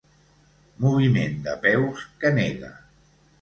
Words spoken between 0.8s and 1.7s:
Moviment de